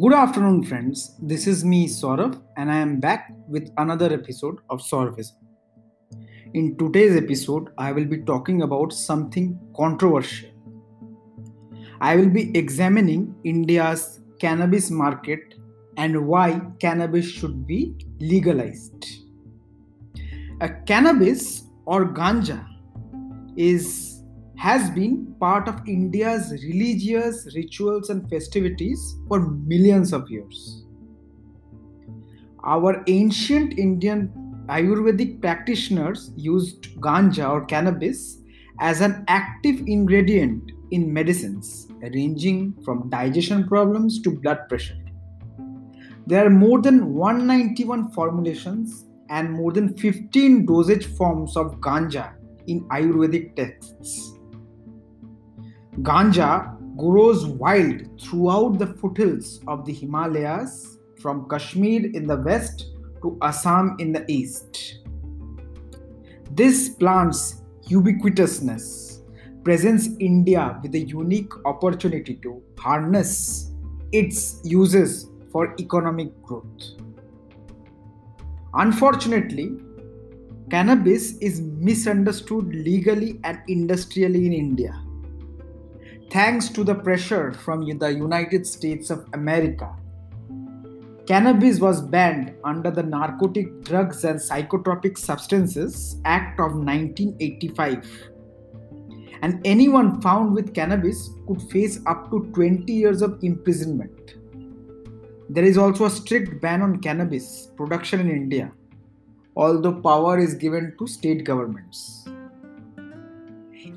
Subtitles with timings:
[0.00, 1.14] Good afternoon, friends.
[1.22, 5.34] This is me, Saurav, and I am back with another episode of Sauravism.
[6.54, 10.48] In today's episode, I will be talking about something controversial.
[12.00, 15.54] I will be examining India's cannabis market
[15.96, 19.06] and why cannabis should be legalized.
[20.60, 22.66] A cannabis or ganja
[23.56, 24.13] is
[24.64, 29.40] has been part of India's religious rituals and festivities for
[29.72, 30.86] millions of years.
[32.64, 34.32] Our ancient Indian
[34.70, 38.38] Ayurvedic practitioners used ganja or cannabis
[38.80, 44.96] as an active ingredient in medicines, ranging from digestion problems to blood pressure.
[46.26, 52.32] There are more than 191 formulations and more than 15 dosage forms of ganja
[52.66, 54.33] in Ayurvedic texts.
[56.02, 62.90] Ganja grows wild throughout the foothills of the Himalayas from Kashmir in the west
[63.22, 64.98] to Assam in the east.
[66.50, 69.20] This plant's ubiquitousness
[69.62, 73.70] presents India with a unique opportunity to harness
[74.10, 76.98] its uses for economic growth.
[78.74, 79.76] Unfortunately,
[80.70, 85.04] cannabis is misunderstood legally and industrially in India
[86.34, 89.88] thanks to the pressure from the United States of America.
[91.28, 98.30] Cannabis was banned under the Narcotic Drugs and Psychotropic Substances Act of 1985.
[99.42, 104.34] And anyone found with cannabis could face up to 20 years of imprisonment.
[105.48, 108.72] There is also a strict ban on cannabis production in India,
[109.54, 112.26] although power is given to state governments.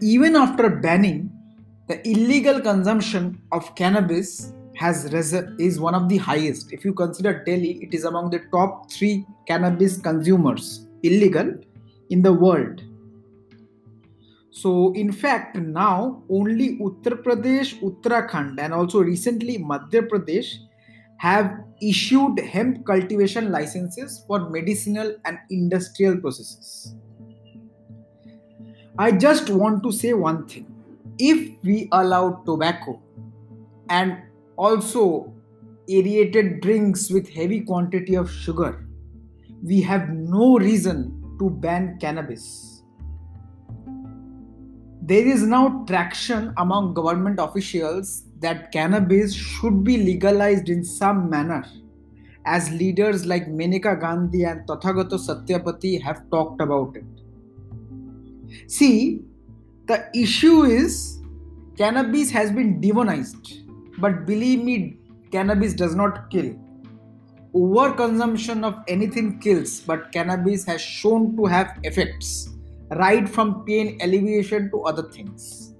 [0.00, 1.30] Even after banning,
[1.86, 5.04] the illegal consumption of cannabis has
[5.58, 6.72] is one of the highest.
[6.72, 11.54] If you consider Delhi, it is among the top three cannabis consumers illegal
[12.10, 12.82] in the world.
[14.50, 20.54] So, in fact, now only Uttar Pradesh, Uttarakhand, and also recently Madhya Pradesh
[21.18, 21.52] have
[21.82, 26.94] issued hemp cultivation licenses for medicinal and industrial processes.
[28.98, 30.73] I just want to say one thing
[31.18, 33.00] if we allow tobacco
[33.88, 34.16] and
[34.56, 35.32] also
[35.88, 38.86] aerated drinks with heavy quantity of sugar
[39.62, 42.82] we have no reason to ban cannabis
[45.02, 51.62] there is now traction among government officials that cannabis should be legalized in some manner
[52.46, 57.04] as leaders like Maneka Gandhi and Tathagata Satpathy have talked about it.
[58.66, 59.22] See,
[59.86, 61.20] the issue is
[61.76, 63.60] cannabis has been demonized.
[63.98, 64.98] But believe me,
[65.30, 66.54] cannabis does not kill.
[67.54, 72.48] Overconsumption of anything kills, but cannabis has shown to have effects,
[72.96, 75.74] right from pain alleviation to other things.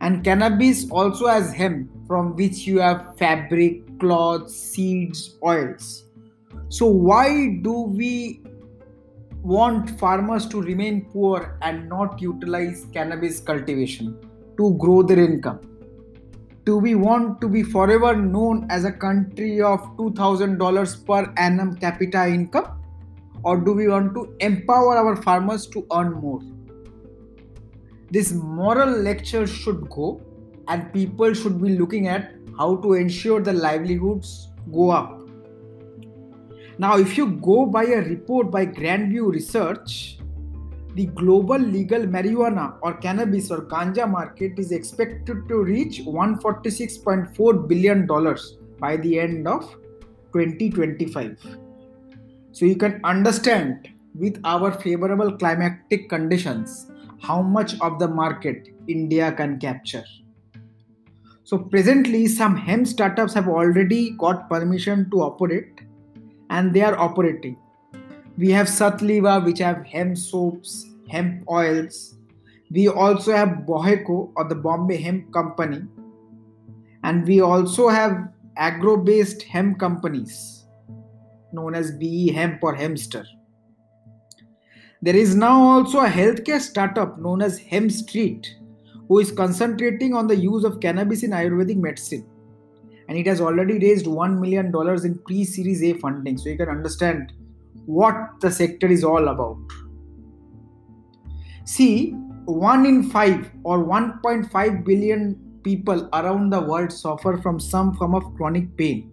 [0.00, 6.04] And cannabis also has hemp, from which you have fabric, cloth, seeds, oils.
[6.68, 8.42] So, why do we
[9.46, 14.18] want farmers to remain poor and not utilize cannabis cultivation
[14.56, 15.60] to grow their income?
[16.64, 22.26] Do we want to be forever known as a country of $2,000 per annum capita
[22.26, 22.82] income?
[23.44, 26.40] Or do we want to empower our farmers to earn more?
[28.10, 30.20] This moral lecture should go,
[30.66, 35.15] and people should be looking at how to ensure the livelihoods go up
[36.78, 40.18] now, if you go by a report by Grandview Research,
[40.94, 48.06] the global legal marijuana or cannabis or ganja market is expected to reach 146.4 billion
[48.06, 49.62] dollars by the end of
[50.32, 51.58] 2025.
[52.52, 59.32] So you can understand with our favorable climatic conditions how much of the market India
[59.32, 60.04] can capture.
[61.44, 65.85] So presently some hemp startups have already got permission to operate
[66.50, 67.56] and they are operating.
[68.36, 72.16] We have Satliva, which have hemp soaps, hemp oils.
[72.70, 75.82] We also have Boheco or the Bombay Hemp Company.
[77.02, 80.66] And we also have agro based hemp companies
[81.52, 83.24] known as BE Hemp or Hempster.
[85.00, 88.56] There is now also a healthcare startup known as Hemp Street
[89.08, 92.26] who is concentrating on the use of cannabis in Ayurvedic medicine
[93.08, 94.66] and it has already raised $1 million
[95.04, 96.38] in pre Series A funding.
[96.38, 97.32] So you can understand
[97.84, 99.58] what the sector is all about.
[101.64, 102.10] See,
[102.46, 108.22] 1 in 5 or 1.5 billion people around the world suffer from some form of
[108.36, 109.10] chronic pain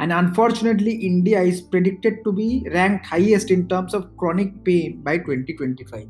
[0.00, 5.18] And unfortunately, India is predicted to be ranked highest in terms of chronic pain by
[5.18, 6.08] 2025.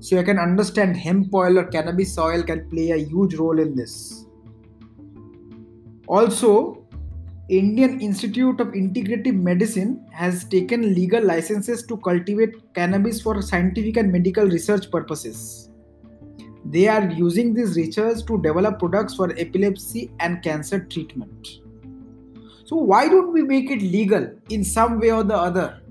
[0.00, 3.74] So I can understand hemp oil or cannabis oil can play a huge role in
[3.74, 4.24] this.
[6.08, 6.86] Also,
[7.50, 14.10] Indian Institute of Integrative Medicine has taken legal licenses to cultivate cannabis for scientific and
[14.10, 15.68] medical research purposes.
[16.64, 21.46] They are using this research to develop products for epilepsy and cancer treatment.
[22.64, 25.82] So, why don't we make it legal in some way or the other?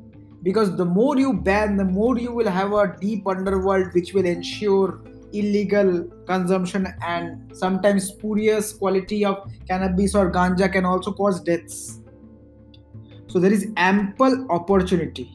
[0.42, 4.26] Because the more you ban, the more you will have a deep underworld which will
[4.26, 5.00] ensure
[5.34, 12.02] illegal consumption and sometimes spurious quality of cannabis or ganja can also cause deaths.
[13.28, 15.30] So there is ample opportunity,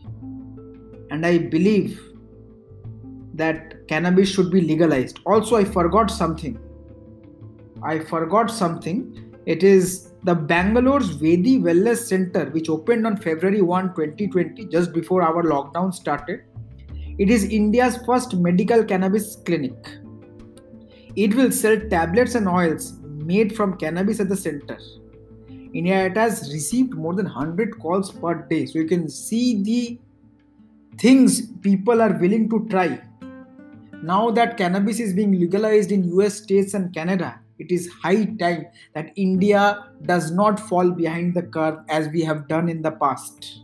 [1.10, 2.00] and I believe
[3.34, 5.20] that cannabis should be legalized.
[5.26, 6.58] Also, I forgot something.
[7.82, 9.34] I forgot something.
[9.44, 15.22] It is the Bangalore's Vedi Wellness Center, which opened on February 1, 2020, just before
[15.22, 16.44] our lockdown started
[17.22, 19.76] it is India's first medical cannabis clinic.
[21.14, 24.76] It will sell tablets and oils made from cannabis at the center.
[25.72, 28.66] India it has received more than 100 calls per day.
[28.66, 30.00] So you can see the
[30.98, 33.00] things people are willing to try.
[34.02, 38.66] Now that cannabis is being legalized in US states and Canada, it is high time
[38.94, 43.61] that India does not fall behind the curve as we have done in the past.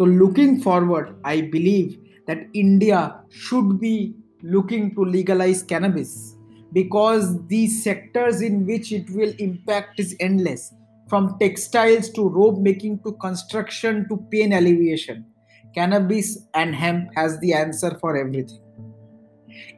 [0.00, 6.38] So, looking forward, I believe that India should be looking to legalize cannabis
[6.72, 10.72] because the sectors in which it will impact is endless
[11.10, 15.26] from textiles to rope making to construction to pain alleviation.
[15.74, 18.58] Cannabis and hemp has the answer for everything.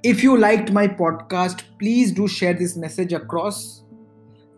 [0.05, 3.83] If you liked my podcast please do share this message across.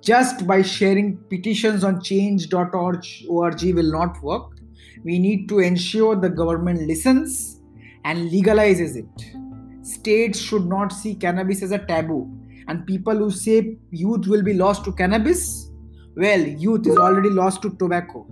[0.02, 4.53] Just by sharing petitions on change.org will not work
[5.02, 7.60] we need to ensure the government listens
[8.04, 9.86] and legalizes it.
[9.86, 12.30] States should not see cannabis as a taboo.
[12.68, 15.70] And people who say youth will be lost to cannabis,
[16.16, 18.26] well, youth is already lost to tobacco.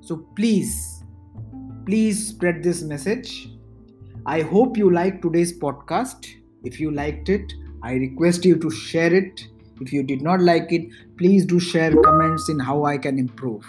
[0.00, 1.02] So please,
[1.84, 3.50] please spread this message.
[4.26, 6.26] I hope you liked today's podcast.
[6.62, 7.52] If you liked it,
[7.82, 9.46] I request you to share it.
[9.80, 13.64] If you did not like it, please do share comments in how I can improve.